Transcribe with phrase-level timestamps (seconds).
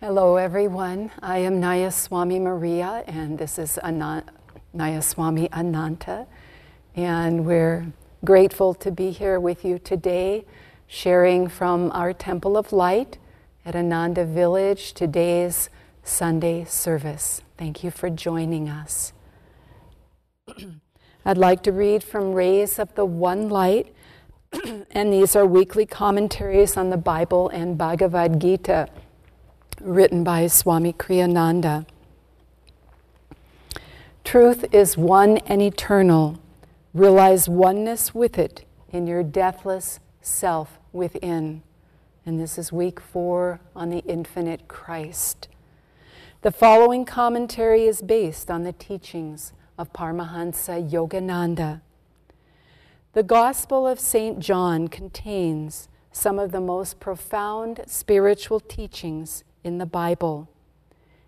[0.00, 1.10] Hello, everyone.
[1.20, 4.28] I am Nayaswami Maria, and this is Anant-
[4.72, 6.28] Nayaswami Ananta.
[6.94, 7.84] And we're
[8.24, 10.44] grateful to be here with you today,
[10.86, 13.18] sharing from our Temple of Light
[13.66, 15.68] at Ananda Village today's
[16.04, 17.42] Sunday service.
[17.56, 19.12] Thank you for joining us.
[21.24, 23.92] I'd like to read from Rays of the One Light,
[24.92, 28.88] and these are weekly commentaries on the Bible and Bhagavad Gita
[29.80, 31.86] written by Swami Kriyananda.
[34.24, 36.38] Truth is one and eternal.
[36.92, 41.62] Realize oneness with it in your deathless self within.
[42.26, 45.48] And this is week four on the infinite Christ.
[46.42, 51.80] The following commentary is based on the teachings of Paramahansa Yogananda.
[53.12, 54.38] The Gospel of St.
[54.38, 60.48] John contains some of the most profound spiritual teachings in the Bible.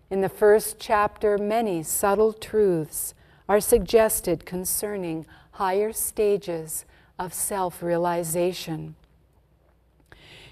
[0.09, 3.13] In the first chapter, many subtle truths
[3.47, 6.83] are suggested concerning higher stages
[7.19, 8.95] of self realization.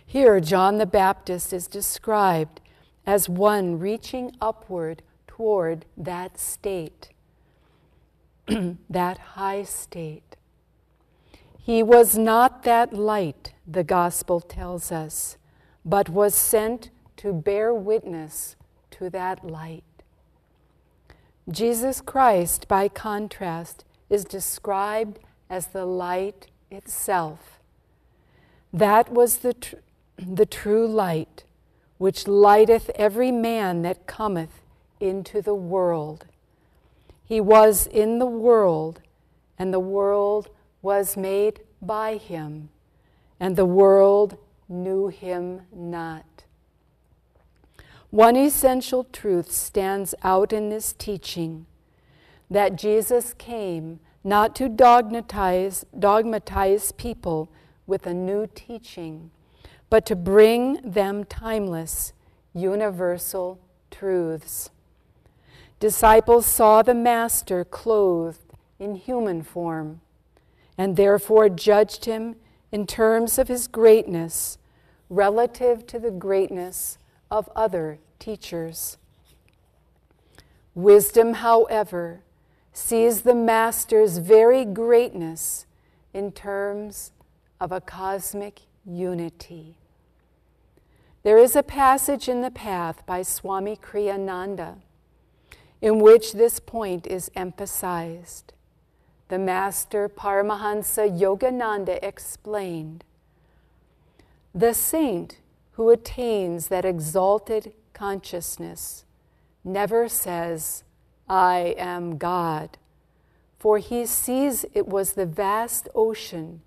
[0.06, 2.62] Here, John the Baptist is described
[3.06, 7.10] as one reaching upward toward that state,
[8.90, 10.36] that high state.
[11.58, 15.38] He was not that light, the gospel tells us,
[15.84, 18.56] but was sent to bear witness
[18.92, 19.84] to that light.
[21.52, 27.60] Jesus Christ, by contrast, is described as the light itself.
[28.72, 29.76] That was the, tr-
[30.18, 31.44] the true light,
[31.98, 34.62] which lighteth every man that cometh
[35.02, 36.26] into the world.
[37.26, 39.02] He was in the world,
[39.58, 40.48] and the world
[40.82, 42.70] was made by him,
[43.42, 44.38] and the world
[44.70, 46.24] knew him not.
[48.12, 51.66] One essential truth stands out in this teaching
[52.50, 57.52] that Jesus came not to dogmatize, dogmatize people
[57.86, 59.32] with a new teaching,
[59.90, 62.14] but to bring them timeless,
[62.54, 63.60] universal
[63.92, 64.70] truths.
[65.80, 70.02] Disciples saw the Master clothed in human form
[70.78, 72.36] and therefore judged him
[72.72, 74.58] in terms of his greatness
[75.10, 76.99] relative to the greatness
[77.32, 78.98] of other teachers.
[80.76, 82.22] Wisdom, however,
[82.74, 85.66] sees the Master's very greatness
[86.14, 87.12] in terms
[87.60, 89.76] of a cosmic unity.
[91.24, 94.78] There is a passage in the Path by Swami Kriyananda
[95.82, 98.54] in which this point is emphasized.
[99.30, 103.04] The Master Paramahansa Yogananda explained
[104.54, 105.39] The saint
[105.80, 109.06] who attains that exalted consciousness
[109.64, 110.84] never says,
[111.30, 112.78] I am God,
[113.58, 116.64] for he sees it was the vast ocean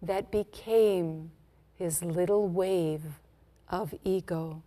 [0.00, 1.32] that became
[1.74, 3.18] his little wave
[3.68, 4.62] of ego.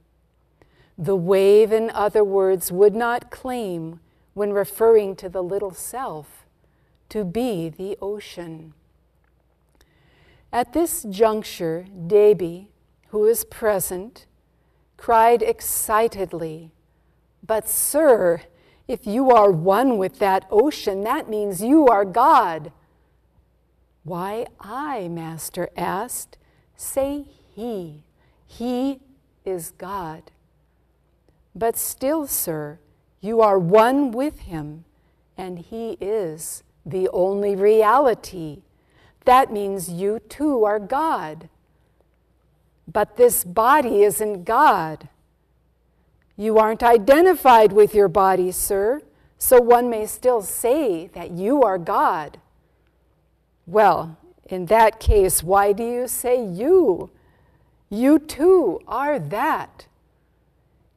[0.98, 4.02] The wave, in other words, would not claim,
[4.34, 6.46] when referring to the little self,
[7.08, 8.74] to be the ocean.
[10.52, 12.68] At this juncture, Debi,
[13.18, 14.28] who is present,
[14.96, 16.72] cried excitedly,
[17.42, 18.42] But, sir,
[18.88, 22.72] if you are one with that ocean, that means you are God.
[24.04, 26.38] Why, I, Master asked.
[26.76, 27.26] Say
[27.56, 28.04] He.
[28.46, 29.00] He
[29.44, 30.30] is God.
[31.56, 32.78] But still, sir,
[33.20, 34.86] you are one with Him,
[35.36, 38.62] and He is the only reality.
[39.26, 41.50] That means you too are God.
[42.88, 45.10] But this body isn't God.
[46.38, 49.02] You aren't identified with your body, sir,
[49.38, 52.40] so one may still say that you are God.
[53.66, 57.10] Well, in that case, why do you say you?
[57.90, 59.88] You too are that.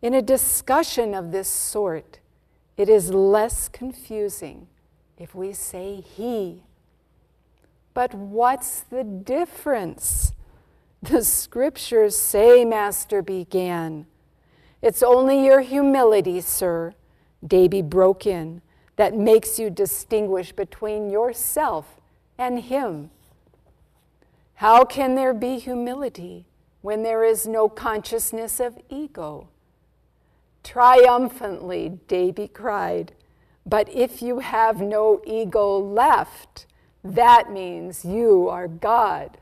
[0.03, 2.21] In a discussion of this sort,
[2.77, 4.69] it is less confusing
[5.19, 6.63] if we say he.
[7.93, 10.33] But what's the difference?
[11.03, 14.07] The scriptures say, Master began.
[14.83, 16.95] It's only your humility, sir,
[17.45, 18.61] Debi broke in,
[18.97, 21.97] that makes you distinguish between yourself
[22.37, 23.11] and him.
[24.55, 26.45] How can there be humility
[26.83, 29.49] when there is no consciousness of ego?
[30.63, 33.13] Triumphantly, Debi cried,
[33.65, 36.67] But if you have no ego left,
[37.03, 39.39] that means you are God.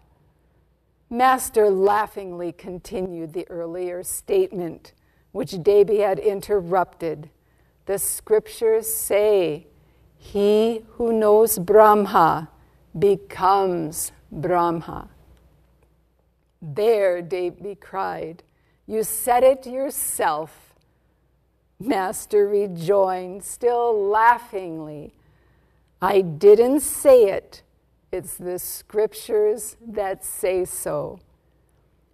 [1.10, 4.92] Master laughingly continued the earlier statement,
[5.32, 7.30] which Debi had interrupted.
[7.86, 9.66] The scriptures say,
[10.18, 12.50] He who knows Brahma
[12.98, 15.08] becomes Brahma.
[16.60, 18.42] There, Debi cried,
[18.86, 20.74] You said it yourself.
[21.80, 25.14] Master rejoined, still laughingly,
[26.02, 27.62] I didn't say it.
[28.10, 31.20] It's the scriptures that say so.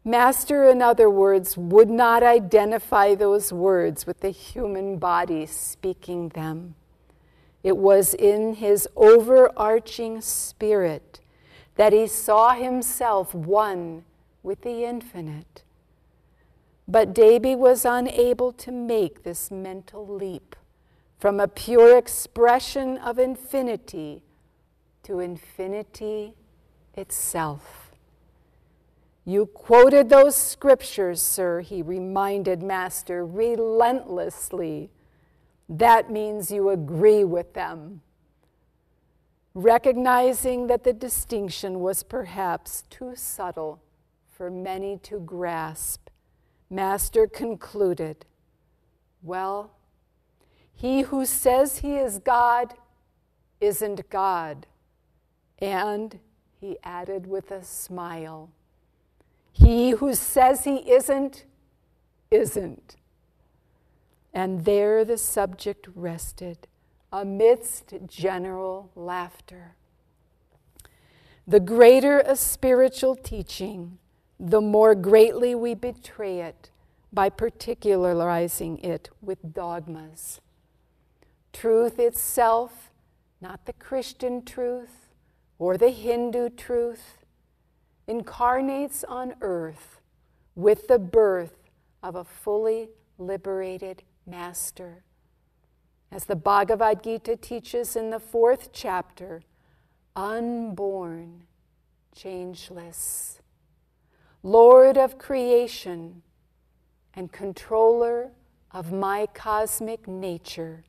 [0.04, 6.74] Master, in other words, would not identify those words with the human body speaking them.
[7.62, 11.20] It was in his overarching spirit
[11.76, 14.04] that he saw himself one
[14.42, 15.62] with the infinite.
[16.86, 20.54] But Debi was unable to make this mental leap
[21.18, 24.22] from a pure expression of infinity
[25.04, 26.34] to infinity
[26.94, 27.92] itself.
[29.24, 34.90] You quoted those scriptures, sir, he reminded Master relentlessly.
[35.68, 38.02] That means you agree with them.
[39.54, 43.80] Recognizing that the distinction was perhaps too subtle
[44.26, 46.10] for many to grasp,
[46.68, 48.26] Master concluded
[49.22, 49.70] Well,
[50.74, 52.74] he who says he is God
[53.60, 54.66] isn't God.
[55.58, 56.18] And
[56.60, 58.50] he added with a smile,
[59.52, 61.44] He who says he isn't,
[62.30, 62.96] isn't.
[64.32, 66.66] And there the subject rested
[67.12, 69.76] amidst general laughter.
[71.46, 73.98] The greater a spiritual teaching,
[74.40, 76.70] the more greatly we betray it
[77.12, 80.40] by particularizing it with dogmas.
[81.52, 82.90] Truth itself,
[83.40, 85.03] not the Christian truth
[85.58, 87.18] or the Hindu truth,
[88.06, 90.00] incarnates on earth
[90.54, 91.70] with the birth
[92.02, 95.04] of a fully liberated master.
[96.10, 99.42] As the Bhagavad Gita teaches in the fourth chapter,
[100.14, 101.44] unborn,
[102.14, 103.40] changeless,
[104.42, 106.22] Lord of creation
[107.14, 108.30] and controller
[108.70, 110.84] of my cosmic nature,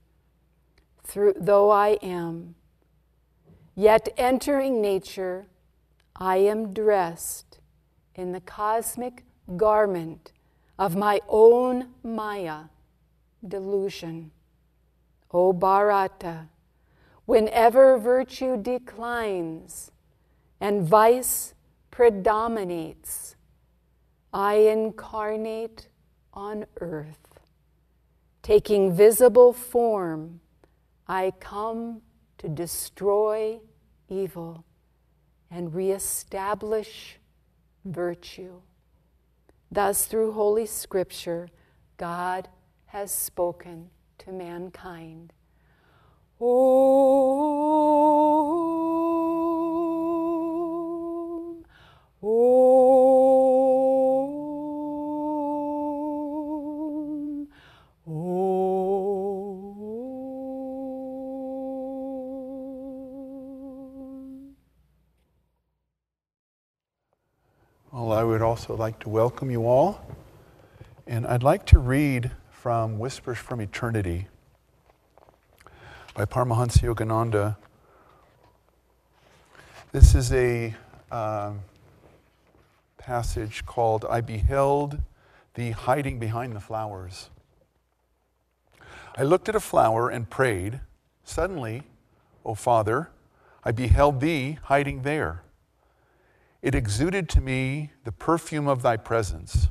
[1.04, 2.56] through, though I am.
[3.76, 5.48] Yet entering nature,
[6.16, 7.60] I am dressed
[8.16, 9.26] in the cosmic
[9.58, 10.32] garment
[10.80, 12.66] of my own Maya
[13.46, 14.32] delusion.
[15.32, 16.48] O Bharata,
[17.26, 19.92] whenever virtue declines
[20.62, 21.54] and vice
[21.92, 23.36] predominates,
[24.32, 25.90] I incarnate
[26.34, 27.40] on earth.
[28.42, 30.40] Taking visible form,
[31.08, 32.02] I come
[32.38, 33.60] to destroy
[34.10, 34.66] evil
[35.50, 37.18] and reestablish
[37.84, 38.62] virtue.
[39.72, 41.50] Thus, through Holy Scripture,
[41.98, 42.50] God
[42.88, 43.90] has spoken
[44.20, 45.34] to mankind.
[46.40, 46.46] Om,
[68.56, 70.00] also like to welcome you all.
[71.06, 74.30] And I'd like to read from Whispers from Eternity
[76.14, 77.58] by Paramahansa Yogananda.
[79.92, 80.74] This is a
[81.12, 81.64] um,
[82.98, 85.00] passage called I Beheld
[85.56, 87.30] Thee Hiding Behind the Flowers.
[89.18, 90.80] I looked at a flower and prayed.
[91.26, 91.84] Suddenly,
[92.46, 93.10] O Father,
[93.66, 95.42] I beheld Thee hiding there.
[96.66, 99.68] It exuded to me the perfume of Thy presence.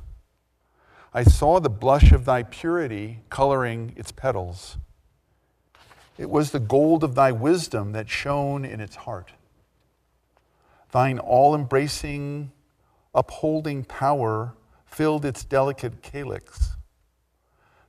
[1.12, 4.78] I saw the blush of thy purity coloring its petals.
[6.16, 9.32] It was the gold of thy wisdom that shone in its heart.
[10.92, 12.52] Thine all embracing,
[13.12, 14.54] upholding power
[14.86, 16.76] filled its delicate calyx.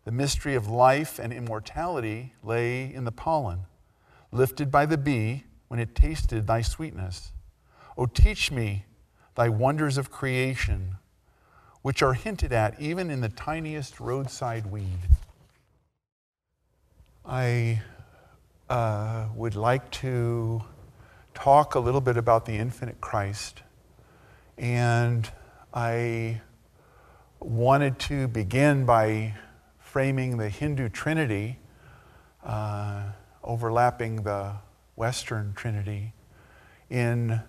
[0.06, 3.68] The mystery of life and immortality lay in the pollen,
[4.32, 7.34] lifted by the bee when it tasted thy sweetness.
[7.96, 8.86] O teach me
[9.36, 10.98] thy wonders of creation
[11.86, 14.98] which are hinted at even in the tiniest roadside weed.
[17.24, 17.84] I
[18.68, 20.64] uh, would like to
[21.36, 23.62] talk a little bit about the infinite Christ,
[24.58, 25.30] and
[25.76, 26.42] I
[27.40, 29.36] wanted to begin by
[29.78, 31.60] framing the Hindu Trinity,
[32.44, 33.04] uh,
[33.44, 34.54] overlapping the
[34.96, 36.14] Western Trinity.
[36.90, 37.42] In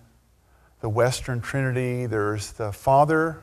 [0.79, 3.41] the Western Trinity, there's the Father,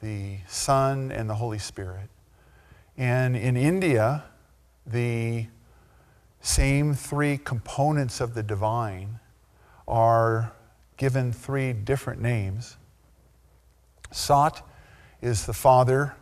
[0.00, 2.08] the Son, and the Holy Spirit.
[2.96, 4.24] And in India,
[4.86, 5.46] the
[6.40, 9.20] same three components of the divine
[9.86, 10.52] are
[10.96, 12.76] given three different names.
[14.10, 14.62] Sat
[15.20, 16.14] is the Father,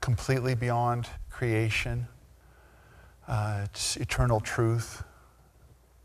[0.00, 2.08] completely beyond creation.
[3.28, 5.04] Uh, it's eternal truth,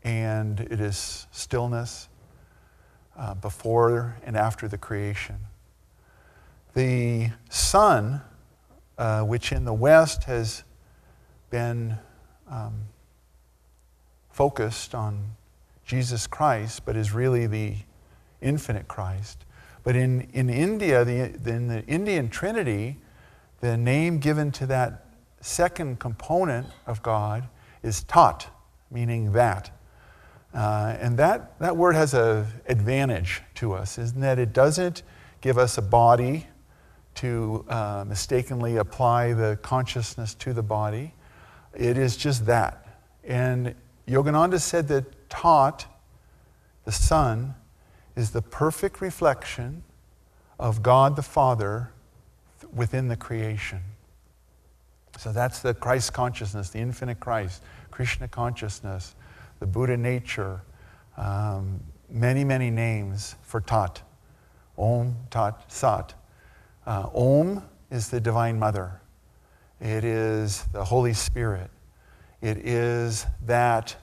[0.04, 2.08] and it is stillness
[3.18, 5.36] uh, before and after the creation.
[6.74, 8.20] The Son,
[8.98, 10.64] uh, which in the West has
[11.50, 11.96] been
[12.50, 12.82] um,
[14.30, 15.36] focused on
[15.84, 17.76] Jesus Christ, but is really the
[18.42, 19.44] infinite Christ.
[19.82, 22.96] But in, in India, the, in the Indian Trinity,
[23.60, 25.06] the name given to that
[25.40, 27.48] second component of God
[27.82, 28.48] is tat,
[28.90, 29.70] meaning that.
[30.56, 35.02] Uh, and that, that word has an advantage to us, isn't that it doesn't
[35.42, 36.46] give us a body
[37.16, 41.12] to uh, mistakenly apply the consciousness to the body.
[41.74, 42.86] It is just that.
[43.22, 43.74] And
[44.08, 45.84] Yogananda said that Tat,
[46.86, 47.54] the Son,
[48.16, 49.82] is the perfect reflection
[50.58, 51.90] of God the Father
[52.72, 53.80] within the creation.
[55.18, 59.14] So that's the Christ consciousness, the infinite Christ, Krishna consciousness,
[59.58, 60.62] the Buddha nature,
[61.16, 64.02] um, many, many names for Tat.
[64.78, 66.14] Om, Tat, Sat.
[66.86, 69.00] Uh, Om is the Divine Mother.
[69.80, 71.70] It is the Holy Spirit.
[72.40, 73.96] It is that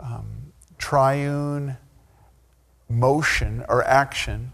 [0.00, 1.76] um, triune
[2.88, 4.52] motion or action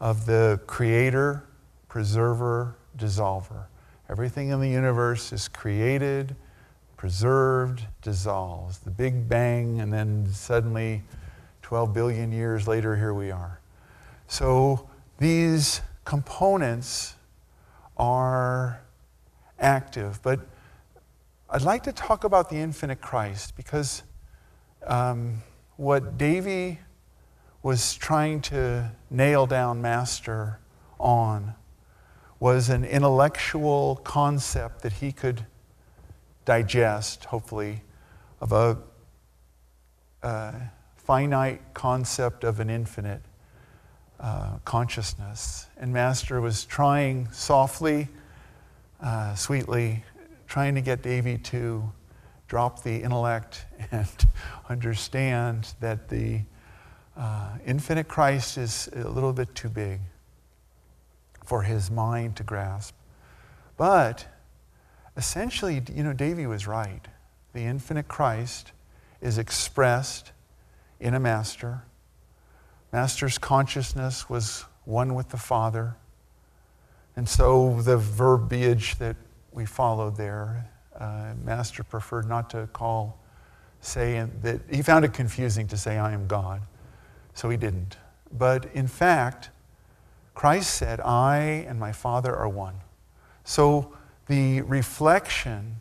[0.00, 1.44] of the creator,
[1.88, 3.66] preserver, dissolver.
[4.08, 6.36] Everything in the universe is created,
[6.96, 8.78] preserved, dissolves.
[8.78, 11.02] The Big Bang, and then suddenly,
[11.62, 13.60] 12 billion years later, here we are.
[14.28, 14.88] So
[15.18, 17.14] these components
[17.96, 18.80] are
[19.58, 20.20] active.
[20.22, 20.40] But
[21.50, 24.02] I'd like to talk about the infinite Christ because
[24.86, 25.42] um,
[25.76, 26.78] what Debi
[27.62, 30.58] was trying to nail down Master
[30.98, 31.54] on
[32.38, 35.46] was an intellectual concept that he could
[36.46, 37.82] digest, hopefully,
[38.40, 38.78] of a,
[40.22, 40.54] a
[40.96, 43.20] finite concept of an infinite
[44.18, 45.66] uh, consciousness.
[45.76, 48.08] And Master was trying softly,
[49.02, 50.04] uh, sweetly,
[50.46, 51.92] trying to get Debi to
[52.48, 54.26] drop the intellect and
[54.70, 56.40] understand that the
[57.16, 60.00] uh, infinite Christ is a little bit too big
[61.44, 62.94] for his mind to grasp.
[63.76, 64.26] But
[65.16, 67.06] essentially, you know, Debi was right.
[67.52, 68.72] The infinite Christ
[69.20, 70.32] is expressed
[71.00, 71.82] in a master.
[72.92, 75.96] Master's consciousness was one with the Father.
[77.16, 79.16] And so the verbiage that
[79.52, 83.18] we followed there, uh, Master preferred not to call,
[83.80, 86.62] say that he found it confusing to say, I am God.
[87.34, 87.96] So he didn't.
[88.32, 89.50] But in fact,
[90.34, 92.74] Christ said, I and my Father are one.
[93.44, 93.95] So
[94.26, 95.76] the reflection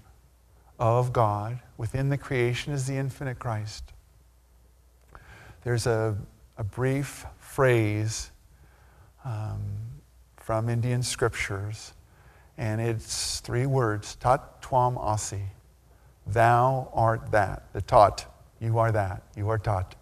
[0.80, 3.94] of God within the creation is the infinite Christ.
[5.64, 6.16] There's a,
[6.58, 8.32] a brief phrase
[9.24, 9.62] um,
[10.38, 11.94] from Indian scriptures,
[12.58, 15.42] and it's three words Tat Twam Asi.
[16.28, 17.64] Thou art that.
[17.74, 18.26] The Tat.
[18.60, 19.24] You are that.
[19.36, 19.96] You are Tat.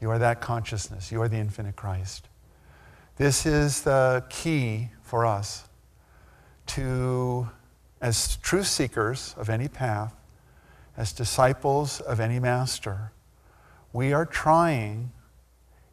[0.00, 1.10] You are that consciousness.
[1.10, 2.28] You are the infinite Christ.
[3.16, 5.68] This is the key for us
[6.66, 7.48] to,
[8.00, 10.14] as truth seekers of any path,
[10.96, 13.12] as disciples of any master,
[13.92, 15.12] we are trying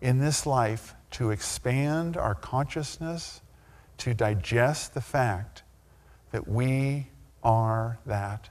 [0.01, 3.41] in this life to expand our consciousness,
[3.97, 5.63] to digest the fact
[6.31, 7.07] that we
[7.43, 8.49] are that,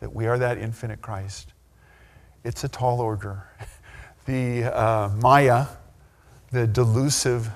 [0.00, 1.52] that we are that infinite Christ.
[2.44, 3.46] It's a tall order.
[4.26, 5.66] the uh, Maya,
[6.50, 7.50] the delusive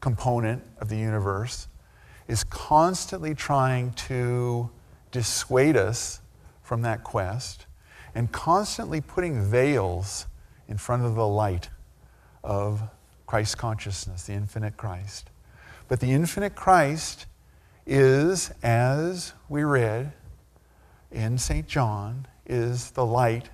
[0.00, 1.68] component of the universe,
[2.28, 4.70] is constantly trying to
[5.10, 6.20] dissuade us
[6.62, 7.66] from that quest
[8.14, 10.26] and constantly putting veils
[10.68, 11.70] in front of the light
[12.44, 12.82] of
[13.26, 15.30] Christ consciousness, the infinite Christ.
[15.88, 17.26] But the infinite Christ
[17.86, 20.12] is, as we read
[21.10, 21.66] in St.
[21.66, 23.48] John, is the light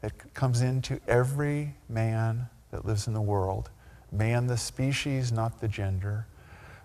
[0.00, 3.70] that comes into every man that lives in the world
[4.10, 6.26] man, the species, not the gender.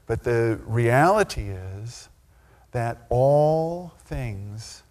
[0.05, 2.09] But the reality is
[2.71, 4.83] that all things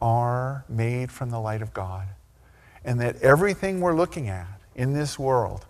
[0.00, 2.06] are made from the light of God.
[2.84, 5.66] And that everything we're looking at in this world,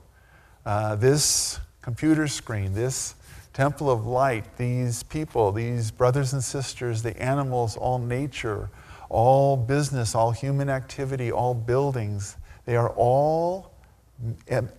[0.64, 3.14] uh, this computer screen, this
[3.52, 8.70] temple of light, these people, these brothers and sisters, the animals, all nature,
[9.10, 13.72] all business, all human activity, all buildings, they are all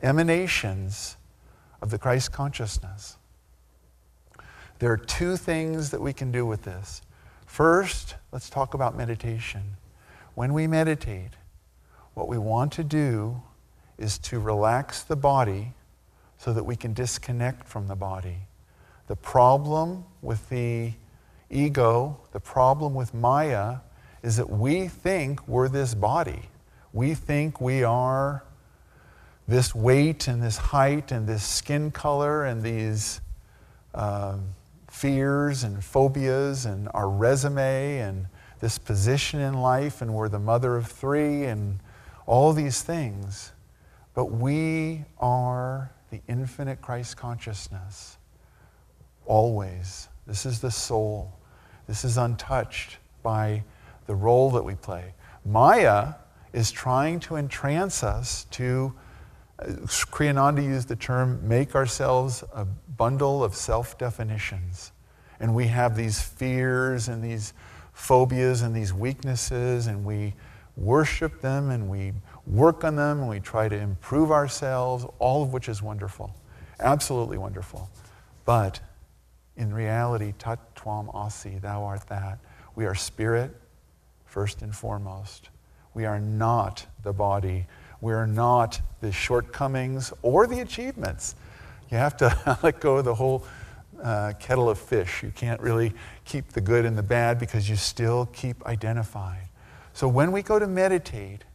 [0.01, 1.17] emanations
[1.82, 3.17] of the Christ consciousness.
[4.84, 7.04] There are two things that we can do with this.
[7.46, 9.78] First, let's talk about meditation.
[10.36, 11.30] When we meditate,
[12.16, 13.42] what we want to do
[13.98, 15.72] is to relax the body
[16.38, 18.40] so that we can disconnect from the body.
[19.08, 20.92] The problem with the
[21.50, 23.78] ego, the problem with Maya,
[24.22, 26.50] is that we think we're this body.
[26.92, 28.44] We think we are
[29.48, 33.22] this weight and this height and this skin color and these
[33.94, 34.40] uh,
[34.94, 38.28] fears and phobias and our resume and
[38.60, 41.80] this position in life and we're the mother of three and
[42.28, 43.52] all these things.
[44.14, 48.18] But we are the infinite Christ consciousness.
[49.26, 50.10] Always.
[50.28, 51.34] This is the soul.
[51.88, 53.64] This is untouched by
[54.06, 55.16] the role that we play.
[55.44, 56.14] Maya
[56.54, 58.94] is trying to entrance us to,
[59.65, 64.91] Kriyananda used the term, make ourselves a bundle of self definitions.
[65.39, 67.53] And we have these fears and these
[67.93, 70.34] phobias and these weaknesses, and we
[70.75, 72.13] worship them and we
[72.48, 76.34] work on them and we try to improve ourselves, all of which is wonderful.
[76.79, 77.89] Absolutely wonderful.
[78.46, 78.79] But
[79.55, 82.39] in reality, tat tvam asi, thou art that.
[82.75, 83.51] We are spirit,
[84.25, 85.50] first and foremost.
[85.93, 87.67] We are not the body.
[88.03, 91.36] We are not the shortcomings or the achievements.
[91.89, 93.45] You have to let go of the whole
[94.03, 95.24] uh, kettle of fish.
[95.24, 95.93] You can't really
[96.25, 99.48] keep the good and the bad because you still keep identified.
[99.93, 101.45] So when we go to meditate,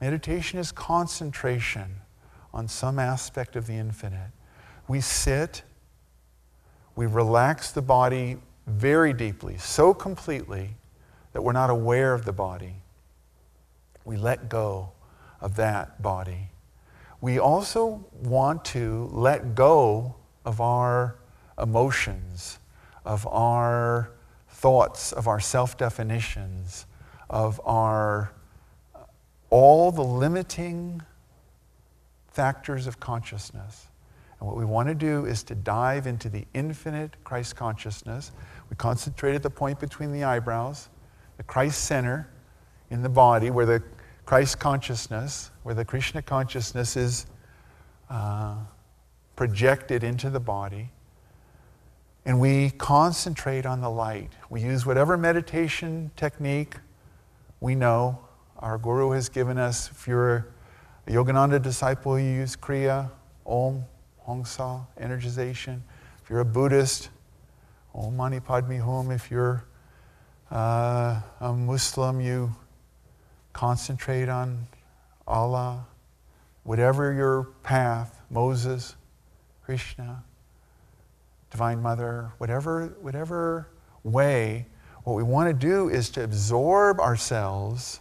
[0.00, 1.98] meditation is concentration
[2.52, 4.32] on some aspect of the infinite.
[4.88, 5.62] We sit,
[6.96, 10.70] we relax the body very deeply, so completely
[11.32, 12.74] that we're not aware of the body.
[14.04, 14.90] We let go
[15.42, 16.48] of that body.
[17.20, 21.16] We also want to let go of our
[21.60, 22.58] emotions,
[23.04, 24.10] of our
[24.48, 26.86] thoughts, of our self definitions,
[27.28, 28.32] of our
[28.94, 29.00] uh,
[29.50, 31.02] all the limiting
[32.28, 33.88] factors of consciousness.
[34.38, 38.32] And what we want to do is to dive into the infinite Christ consciousness.
[38.70, 40.88] We concentrate at the point between the eyebrows,
[41.36, 42.28] the Christ center
[42.90, 43.82] in the body, where the
[44.24, 47.26] Christ consciousness, where the Krishna consciousness is
[48.08, 48.56] uh,
[49.36, 50.90] projected into the body.
[52.24, 54.30] And we concentrate on the light.
[54.48, 56.76] We use whatever meditation technique
[57.60, 58.20] we know
[58.58, 59.90] our Guru has given us.
[59.90, 60.46] If you're
[61.06, 63.10] a Yogananda disciple, you use Kriya,
[63.44, 63.84] Om,
[64.18, 65.80] Hong-Sau, energization.
[66.22, 67.10] If you're a Buddhist,
[67.92, 69.10] Om Mani Padme Hum.
[69.10, 69.64] If you're
[70.52, 72.54] uh, a Muslim, you
[73.52, 74.66] concentrate on
[75.26, 75.86] Allah.
[76.64, 78.94] Whatever your path, Moses,
[79.64, 80.22] Krishna,
[81.50, 83.68] Divine Mother, whatever, whatever
[84.04, 84.66] way,
[85.04, 88.00] what we want to do is to absorb ourselves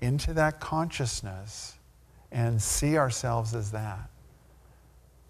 [0.00, 1.76] into that consciousness
[2.32, 4.10] and see ourselves as that.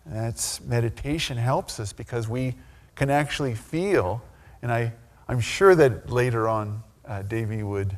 [0.05, 2.55] And that's meditation helps us because we
[2.95, 4.23] can actually feel,
[4.63, 4.93] and I,
[5.29, 7.97] I'm sure that later on uh, Debi would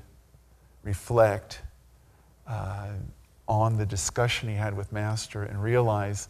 [0.82, 1.62] reflect
[2.46, 2.88] uh,
[3.48, 6.28] on the discussion he had with Master and realize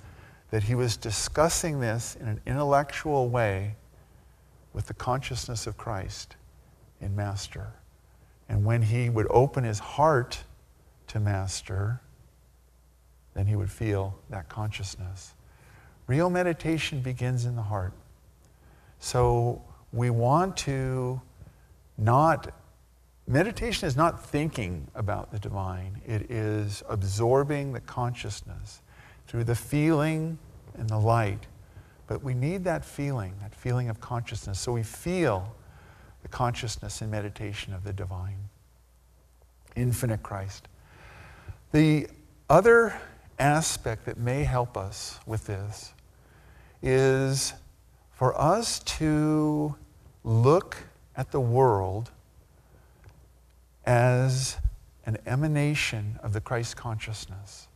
[0.50, 3.74] that he was discussing this in an intellectual way
[4.72, 6.36] with the consciousness of Christ
[7.00, 7.72] in Master.
[8.48, 10.44] And when he would open his heart
[11.08, 12.00] to Master,
[13.34, 15.34] then he would feel that consciousness.
[16.06, 17.92] Real meditation begins in the heart.
[18.98, 19.62] So
[19.92, 21.20] we want to
[21.96, 22.52] not,
[23.32, 28.82] meditation is not thinking about the divine, it is absorbing the consciousness
[29.26, 30.38] through the feeling
[30.74, 31.46] and the light.
[32.06, 35.54] But we need that feeling, that feeling of consciousness, so we feel
[36.20, 38.50] the consciousness and meditation of the divine,
[39.76, 40.68] infinite Christ.
[41.72, 42.08] The
[42.50, 43.00] other
[43.38, 45.94] aspect that may help us with this
[46.82, 47.54] is
[48.10, 49.74] for us to
[50.22, 50.76] look
[51.16, 52.10] at the world
[53.84, 54.58] as
[55.06, 57.68] an emanation of the Christ consciousness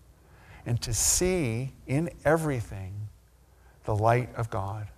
[0.64, 3.08] and to see in everything
[3.84, 4.88] the light of God.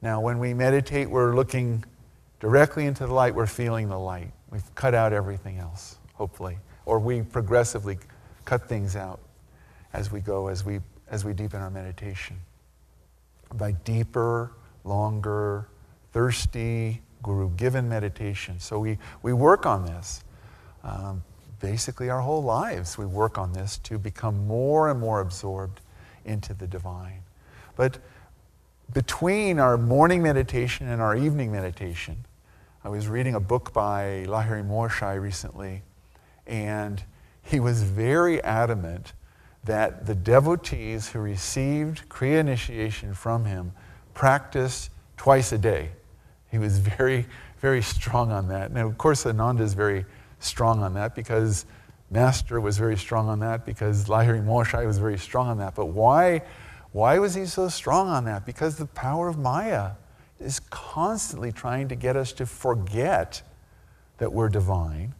[0.00, 1.84] Now, when we meditate, we're looking
[2.40, 4.32] directly into the light, we're feeling the light.
[4.50, 6.58] We've cut out everything else, hopefully.
[6.86, 7.98] Or we progressively
[8.44, 9.20] cut things out
[9.92, 12.36] as we go, as we, as we deepen our meditation.
[13.54, 14.52] By deeper
[14.84, 15.68] longer,
[16.12, 18.60] thirsty, guru given meditation.
[18.60, 20.24] So we, we work on this.
[20.84, 21.22] Um,
[21.60, 25.80] basically, our whole lives, we work on this to become more and more absorbed
[26.24, 27.22] into the divine.
[27.76, 27.98] But
[28.92, 32.24] between our morning meditation and our evening meditation,
[32.84, 35.82] I was reading a book by Lahiri Mahasaya recently,
[36.46, 37.02] and
[37.42, 39.12] he was very adamant
[39.64, 43.72] that the devotees who received Kriya initiation from him
[44.14, 45.90] practiced twice a day.
[46.50, 47.26] He was very,
[47.58, 48.72] very strong on that.
[48.72, 50.04] Now, of course, Ananda is very
[50.40, 51.66] strong on that because
[52.10, 55.74] Master was very strong on that, because Lahiri Mahasaya was very strong on that.
[55.74, 56.42] But why,
[56.92, 58.46] why was he so strong on that?
[58.46, 59.92] Because the power of Maya
[60.40, 63.42] is constantly trying to get us to forget
[64.18, 65.14] that we're divine.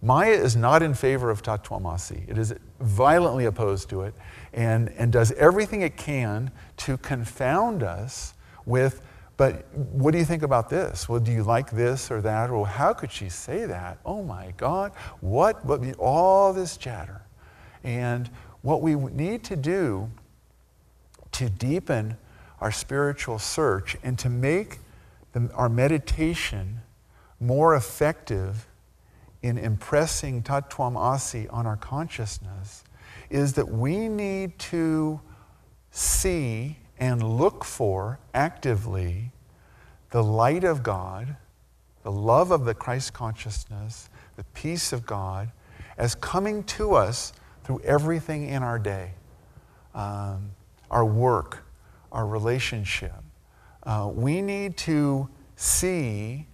[0.00, 2.28] Maya is not in favor of Tattvamasi.
[2.28, 4.14] It is violently opposed to it
[4.52, 8.34] and, and does everything it can to confound us
[8.66, 9.00] with
[9.42, 11.08] but what do you think about this?
[11.08, 12.48] Well, do you like this or that?
[12.48, 13.98] Or how could she say that?
[14.06, 15.64] Oh my God, what?
[15.64, 15.82] What?
[15.98, 17.22] All this chatter.
[17.82, 20.12] And what we need to do
[21.32, 22.16] to deepen
[22.60, 24.78] our spiritual search and to make
[25.32, 26.78] the, our meditation
[27.40, 28.68] more effective
[29.42, 32.84] in impressing Tattvam Asi on our consciousness
[33.28, 35.20] is that we need to
[35.90, 39.32] see and look for actively
[40.10, 41.34] the light of God,
[42.04, 45.50] the love of the Christ consciousness, the peace of God
[45.98, 47.32] as coming to us
[47.64, 49.14] through everything in our day
[49.96, 50.52] um,
[50.92, 51.64] our work,
[52.12, 53.24] our relationship.
[53.82, 56.46] Uh, we need to see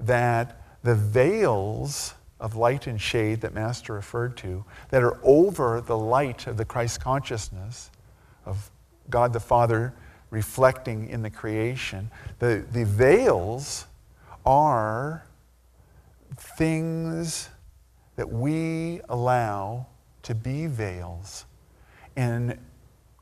[0.00, 5.98] that the veils of light and shade that Master referred to, that are over the
[5.98, 7.90] light of the Christ consciousness,
[8.46, 8.70] of
[9.10, 9.94] God the Father
[10.30, 12.10] reflecting in the creation.
[12.38, 13.86] The, the veils
[14.44, 15.24] are
[16.36, 17.48] things
[18.16, 19.86] that we allow
[20.22, 21.44] to be veils.
[22.16, 22.58] And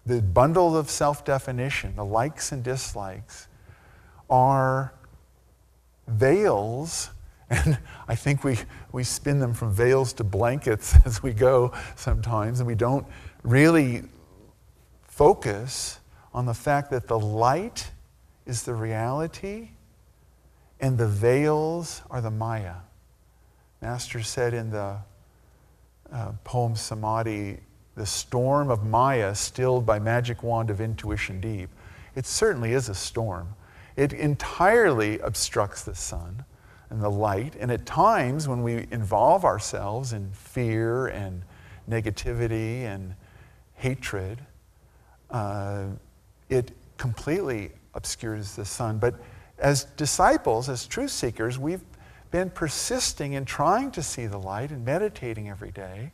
[0.06, 3.48] the bundle of self definition, the likes and dislikes,
[4.30, 4.94] are
[6.06, 7.10] veils.
[7.50, 8.58] And I think we,
[8.90, 13.06] we spin them from veils to blankets as we go sometimes, and we don't
[13.42, 14.02] really
[15.14, 16.00] focus
[16.32, 17.92] on the fact that the light
[18.46, 19.68] is the reality
[20.80, 22.74] and the veils are the Maya.
[23.80, 24.96] Master said in the
[26.12, 27.60] uh, poem Samadhi,
[27.94, 31.70] the storm of Maya stilled by magic wand of intuition deep.
[32.16, 33.54] It certainly is a storm.
[33.94, 36.44] It entirely obstructs the sun
[36.90, 41.42] and the light, and at times when we involve ourselves in fear and
[41.88, 43.14] negativity and
[43.74, 44.40] hatred,
[45.34, 45.86] uh,
[46.48, 48.98] it completely obscures the sun.
[48.98, 49.16] But
[49.58, 51.82] as disciples, as truth seekers, we've
[52.30, 56.12] been persisting in trying to see the light and meditating every day.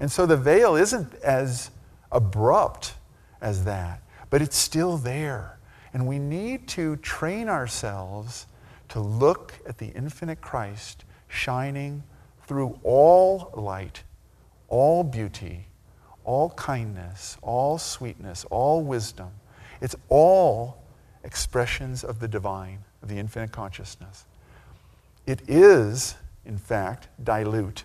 [0.00, 1.70] And so the veil isn't as
[2.10, 2.94] abrupt
[3.40, 5.58] as that, but it's still there.
[5.94, 8.46] And we need to train ourselves
[8.88, 12.02] to look at the infinite Christ shining
[12.46, 14.02] through all light,
[14.68, 15.66] all beauty,
[16.26, 19.30] all kindness, all sweetness, all wisdom.
[19.80, 20.82] It's all
[21.24, 24.26] expressions of the divine, of the infinite consciousness.
[25.24, 27.84] It is, in fact, dilute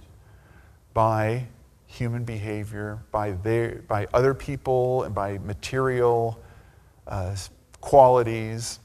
[0.94, 1.46] by
[1.86, 6.40] human behavior, by, their, by other people, and by material
[7.08, 7.36] uh,
[7.80, 8.80] qualities.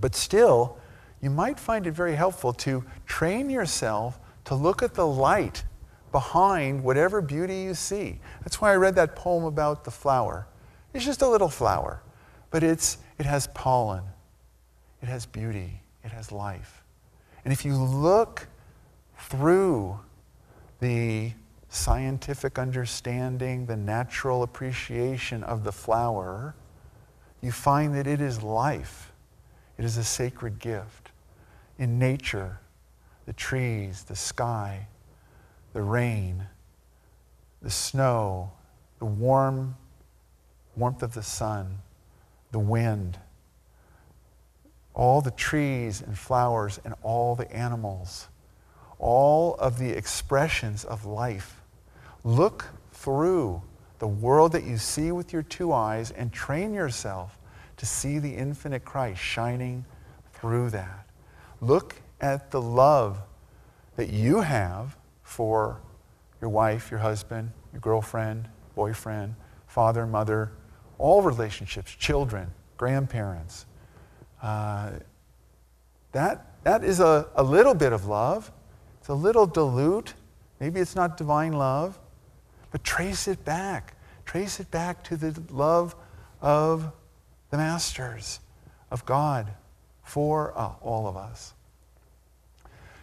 [0.00, 0.78] But still,
[1.20, 5.64] you might find it very helpful to train yourself to look at the light
[6.12, 8.20] behind whatever beauty you see.
[8.42, 10.46] That's why I read that poem about the flower.
[10.94, 12.02] It's just a little flower,
[12.50, 14.04] but it's, it has pollen,
[15.02, 16.84] it has beauty, it has life.
[17.44, 18.46] And if you look
[19.18, 19.98] through
[20.80, 21.32] the
[21.68, 26.54] scientific understanding, the natural appreciation of the flower,
[27.40, 29.12] you find that it is life.
[29.78, 31.10] It is a sacred gift.
[31.78, 32.60] In nature,
[33.26, 34.86] the trees, the sky,
[35.72, 36.46] the rain,
[37.60, 38.52] the snow,
[38.98, 39.76] the warm
[40.76, 41.78] warmth of the sun,
[42.50, 43.18] the wind,
[44.94, 48.28] all the trees and flowers and all the animals,
[48.98, 51.60] all of the expressions of life.
[52.24, 53.62] Look through
[53.98, 57.38] the world that you see with your two eyes and train yourself
[57.76, 59.84] to see the infinite Christ shining
[60.32, 61.06] through that.
[61.60, 63.18] Look at the love
[63.96, 64.96] that you have
[65.32, 65.80] for
[66.42, 69.34] your wife, your husband, your girlfriend, boyfriend,
[69.66, 70.52] father, mother,
[70.98, 73.66] all relationships, children, grandparents,
[74.42, 74.90] Uh,
[76.10, 78.50] that, that is a, a little bit of love.
[78.98, 80.14] It's a little dilute.
[80.58, 81.98] Maybe it's not divine love,
[82.72, 83.94] but trace it back.
[84.24, 85.94] Trace it back to the love
[86.40, 86.90] of
[87.50, 88.40] the masters,
[88.90, 89.52] of God
[90.02, 91.54] for uh, all of us.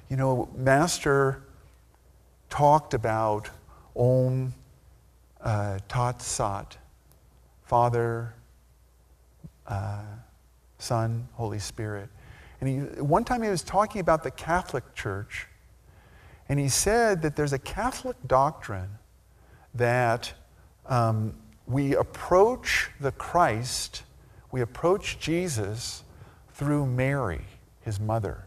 [0.09, 1.43] You know, Master
[2.49, 3.49] talked about
[3.95, 4.53] Om
[5.41, 6.77] uh, Tat Sat,
[7.63, 8.33] Father,
[9.67, 10.01] uh,
[10.77, 12.09] Son, Holy Spirit.
[12.61, 15.47] And he, one time he was talking about the Catholic Church,
[16.47, 18.89] and he said that there's a Catholic doctrine
[19.75, 20.33] that
[20.87, 21.35] um,
[21.67, 24.03] we approach the Christ,
[24.51, 26.03] we approach Jesus
[26.53, 27.41] through Mary,
[27.81, 28.45] his mother.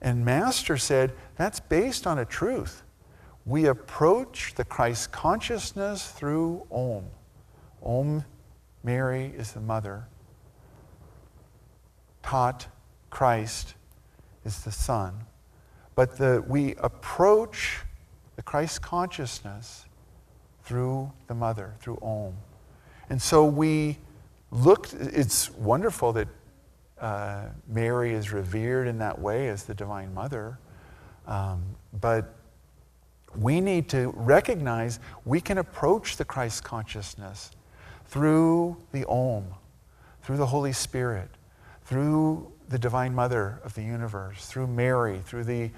[0.00, 2.82] And Master said that's based on a truth.
[3.46, 7.04] We approach the Christ consciousness through Om.
[7.82, 8.24] Om,
[8.82, 10.06] Mary is the mother.
[12.22, 12.66] Tat,
[13.10, 13.74] Christ
[14.44, 15.14] is the Son.
[15.94, 17.80] But the, we approach
[18.36, 19.84] the Christ consciousness
[20.62, 22.34] through the mother, through Om.
[23.10, 23.98] And so we
[24.50, 26.28] look, it's wonderful that
[26.98, 30.58] uh, Mary is revered in that way as the Divine Mother.
[31.26, 31.62] Um,
[32.00, 32.34] but
[33.38, 37.50] we need to recognize we can approach the Christ consciousness
[38.06, 39.46] through the Om,
[40.22, 41.28] through the Holy Spirit,
[41.84, 45.70] through the Divine Mother of the universe, through Mary, through the,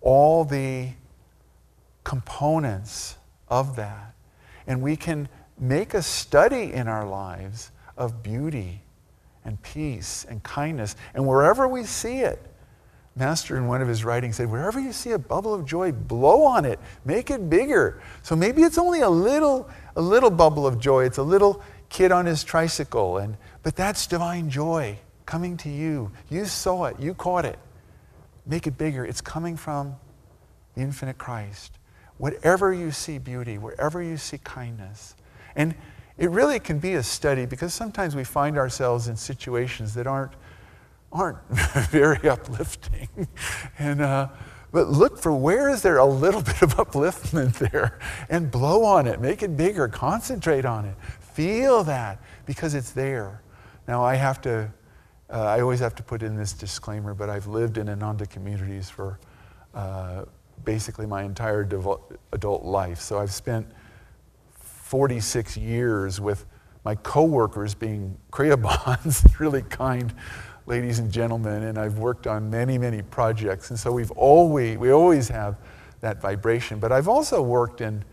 [0.00, 0.90] all the
[2.04, 3.16] components
[3.48, 4.14] of that.
[4.66, 8.82] And we can make a study in our lives of beauty
[9.44, 10.94] and peace and kindness.
[11.14, 12.44] And wherever we see it,
[13.18, 16.44] Master in one of his writings said, wherever you see a bubble of joy, blow
[16.44, 18.00] on it, make it bigger.
[18.22, 21.04] So maybe it's only a little, a little bubble of joy.
[21.04, 26.10] It's a little kid on his tricycle, and but that's divine joy coming to you.
[26.30, 27.58] You saw it, you caught it.
[28.46, 29.04] Make it bigger.
[29.04, 29.96] It's coming from
[30.74, 31.78] the infinite Christ.
[32.16, 35.14] Whatever you see beauty, wherever you see kindness.
[35.54, 35.74] And
[36.16, 40.32] it really can be a study because sometimes we find ourselves in situations that aren't,
[41.12, 41.38] aren't
[41.90, 43.08] very uplifting.
[43.78, 44.28] and, uh,
[44.70, 49.06] but look for where is there a little bit of upliftment there and blow on
[49.06, 53.42] it, make it bigger, concentrate on it, feel that because it's there.
[53.86, 54.70] Now, I have to,
[55.30, 58.90] uh, I always have to put in this disclaimer, but I've lived in Ananda communities
[58.90, 59.18] for
[59.74, 60.24] uh,
[60.64, 63.00] basically my entire devo- adult life.
[63.00, 63.66] So I've spent
[64.58, 66.44] 46 years with
[66.84, 70.12] my coworkers being Kriyabans, really kind
[70.68, 73.70] ladies and gentlemen, and I've worked on many, many projects.
[73.70, 75.56] And so we've always, we always have
[76.00, 76.78] that vibration.
[76.78, 78.04] But I've also worked in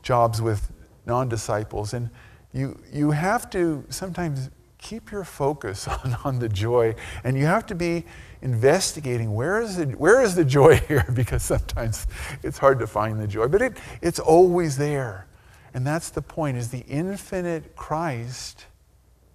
[0.00, 0.70] jobs with
[1.06, 2.08] non-disciples, and
[2.52, 7.66] you, you have to sometimes keep your focus on, on the joy, and you have
[7.66, 8.04] to be
[8.42, 12.06] investigating where is, the, where is the joy here, because sometimes
[12.44, 15.26] it's hard to find the joy, but it, it's always there.
[15.74, 18.66] And that's the point, is the infinite Christ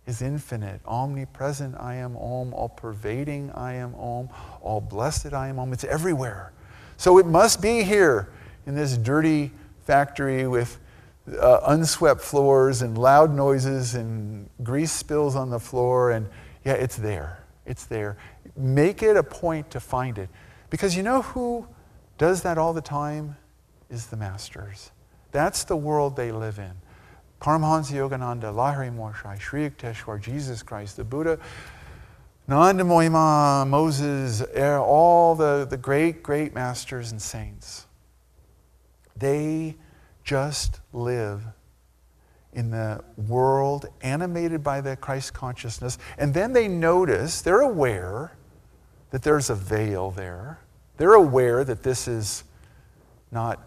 [0.09, 5.59] is infinite, omnipresent I am Om, all pervading I am Om, all blessed I am
[5.59, 5.71] Om.
[5.71, 6.51] It's everywhere.
[6.97, 8.29] So it must be here
[8.65, 9.51] in this dirty
[9.85, 10.79] factory with
[11.39, 16.11] uh, unswept floors and loud noises and grease spills on the floor.
[16.11, 16.27] And
[16.65, 17.43] yeah, it's there.
[17.67, 18.17] It's there.
[18.57, 20.29] Make it a point to find it.
[20.71, 21.67] Because you know who
[22.17, 23.37] does that all the time?
[23.91, 24.91] Is the masters.
[25.31, 26.73] That's the world they live in.
[27.39, 31.39] Paramahansa Yogananda, Lahiri Mahasaya, Sri Yukteswar, Jesus Christ, the Buddha,
[32.49, 37.85] Anandamoyi Ma, Moses, all the, the great, great masters and saints.
[39.15, 39.77] They
[40.23, 41.43] just live
[42.51, 45.97] in the world animated by the Christ consciousness.
[46.17, 48.35] And then they notice, they're aware
[49.11, 50.59] that there's a veil there.
[50.97, 52.43] They're aware that this is
[53.31, 53.61] not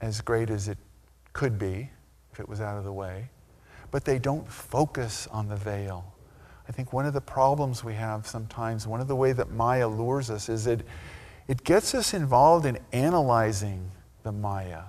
[0.00, 0.78] as great as it
[1.32, 1.90] could be
[2.32, 3.28] if it was out of the way,
[3.90, 6.12] but they don't focus on the veil.
[6.68, 9.88] I think one of the problems we have sometimes, one of the way that Maya
[9.88, 10.86] lures us is it,
[11.48, 13.90] it gets us involved in analyzing
[14.22, 14.82] the Maya,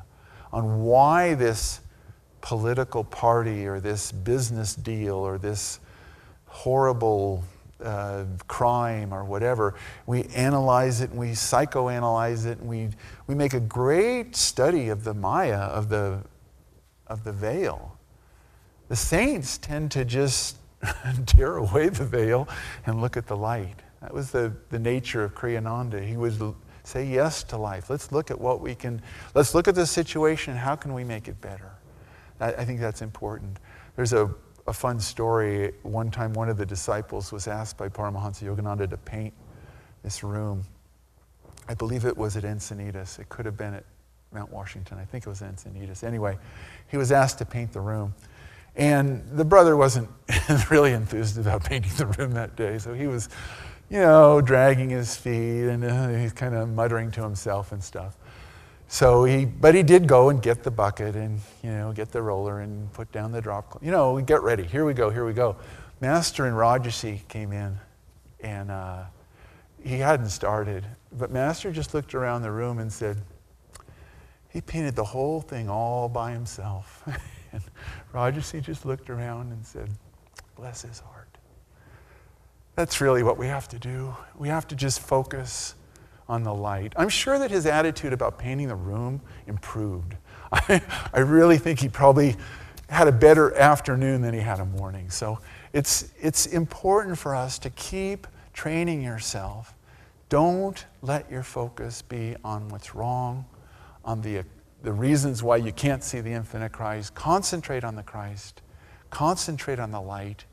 [0.52, 1.82] on why this
[2.42, 5.80] political party or this business deal or this
[6.46, 7.44] horrible
[7.84, 9.76] uh, crime or whatever.
[10.06, 12.90] We analyze it and we psychoanalyze it and we,
[13.28, 16.20] we make a great study of the Maya, of the,
[17.08, 17.98] of the veil.
[18.90, 20.58] The saints tend to just
[21.26, 22.48] tear away the veil
[22.86, 23.76] and look at the light.
[24.02, 26.06] That was the, the nature of Kriyananda.
[26.06, 27.90] He would say yes to life.
[27.90, 29.02] Let's look at what we can,
[29.34, 30.56] let's look at the situation.
[30.56, 31.72] How can we make it better?
[32.40, 33.60] I, I think that's important.
[33.96, 34.30] There's a,
[34.68, 35.74] a fun story.
[35.84, 39.34] One time, one of the disciples was asked by Paramahansa Yogananda to paint
[40.04, 40.64] this room.
[41.70, 43.20] I believe it was at Encinitas.
[43.20, 43.86] It could have been at
[44.34, 44.98] Mount Washington.
[44.98, 46.04] I think it was Encinitas.
[46.04, 46.38] Anyway,
[46.90, 48.14] he was asked to paint the room.
[48.76, 50.10] And the brother wasn't
[50.72, 53.30] really enthused about painting the room that day, so he was,
[53.90, 58.18] you know, dragging his feet and uh, he's kind of muttering to himself and stuff.
[58.88, 62.22] So he, but he did go and get the bucket and, you know, get the
[62.22, 63.80] roller and put down the drop.
[63.82, 64.64] You know, get ready.
[64.64, 65.56] Here we go, here we go.
[66.02, 67.78] Master and Rajarsi came in
[68.42, 69.04] and uh,
[69.84, 70.86] he hadn't started.
[71.12, 73.22] But Master just looked around the room and said,
[74.54, 77.04] he painted the whole thing all by himself.
[77.52, 77.62] and
[78.14, 79.90] Rajarsi just looked around and said,
[80.56, 81.28] bless his heart.
[82.76, 84.16] That's really what we have to do.
[84.38, 85.74] We have to just focus
[86.30, 86.94] on the light.
[86.96, 90.16] I'm sure that his attitude about painting the room improved.
[90.52, 92.36] I, I really think he probably
[92.90, 95.10] had a better afternoon than he had a morning.
[95.10, 95.40] So
[95.74, 99.74] it's, it's important for us to keep training yourself.
[100.30, 103.46] Don't let your focus be on what's wrong,
[104.04, 104.44] on the,
[104.82, 107.16] the reasons why you can't see the infinite Christ.
[107.16, 108.62] Concentrate on the Christ.
[109.10, 110.46] Concentrate on the light.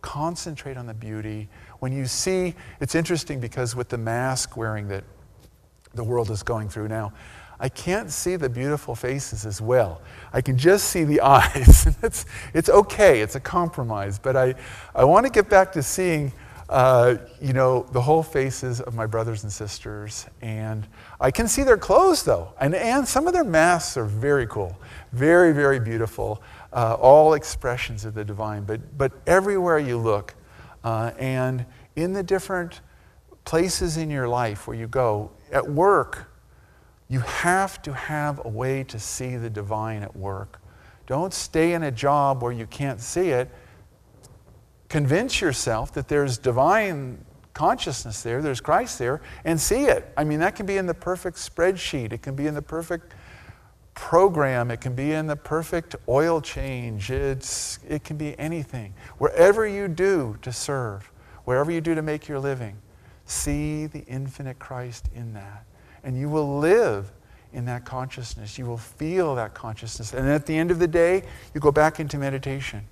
[0.00, 1.48] Concentrate on the beauty.
[1.80, 5.04] When you see, it's interesting because with the mask wearing that
[5.94, 7.12] the world is going through now,
[7.60, 10.02] I can't see the beautiful faces as well.
[10.32, 11.86] I can just see the eyes.
[12.02, 14.54] it's, it's okay, it's a compromise, but I,
[14.94, 16.32] I want to get back to seeing
[16.68, 20.26] uh, you know, the whole faces of my brothers and sisters.
[20.40, 20.86] And
[21.20, 22.52] I can see their clothes, though.
[22.60, 24.78] And, and some of their masks are very cool,
[25.12, 28.64] very, very beautiful, uh, all expressions of the divine.
[28.64, 30.34] But, but everywhere you look,
[30.82, 32.80] uh, and in the different
[33.44, 36.30] places in your life where you go, at work,
[37.08, 40.60] you have to have a way to see the divine at work.
[41.06, 43.50] Don't stay in a job where you can't see it
[44.94, 47.18] convince yourself that there's divine
[47.52, 50.12] consciousness there, there's Christ there, and see it.
[50.16, 53.12] I mean, that can be in the perfect spreadsheet, it can be in the perfect
[53.94, 58.94] program, it can be in the perfect oil change, it's, it can be anything.
[59.18, 61.10] Wherever you do to serve,
[61.44, 62.76] wherever you do to make your living,
[63.24, 65.64] see the infinite Christ in that.
[66.04, 67.10] And you will live
[67.52, 68.58] in that consciousness.
[68.58, 70.14] You will feel that consciousness.
[70.14, 72.82] And at the end of the day, you go back into meditation.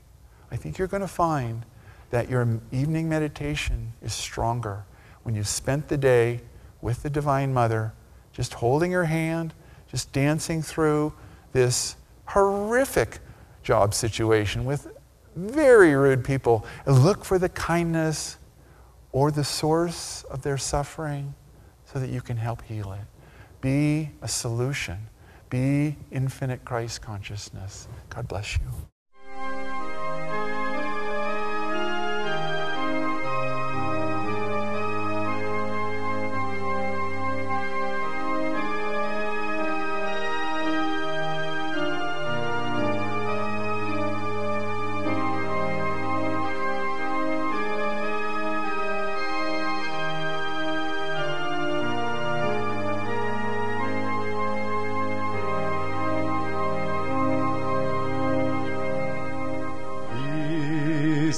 [0.50, 1.64] I think you're going to find
[2.12, 4.84] that your evening meditation is stronger
[5.22, 6.42] when you've spent the day
[6.82, 7.94] with the Divine Mother,
[8.32, 9.54] just holding her hand,
[9.90, 11.14] just dancing through
[11.52, 11.96] this
[12.26, 13.20] horrific
[13.62, 14.88] job situation with
[15.36, 18.36] very rude people, and look for the kindness
[19.12, 21.32] or the source of their suffering
[21.86, 23.06] so that you can help heal it.
[23.62, 24.98] Be a solution.
[25.48, 27.88] Be infinite Christ consciousness.
[28.10, 28.66] God bless you.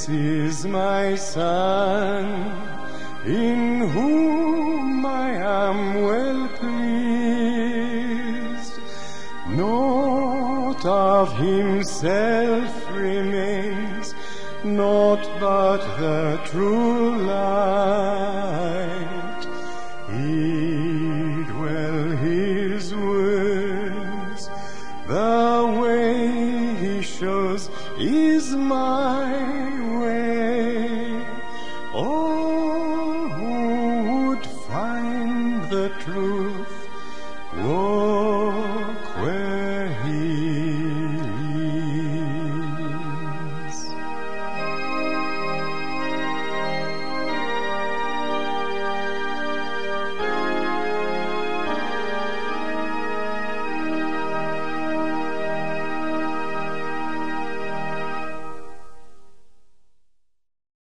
[0.08, 2.24] My Son,
[3.24, 7.54] in whom I am well pleased.
[9.48, 14.14] Naught of himself remains,
[14.62, 18.83] naught but the true light.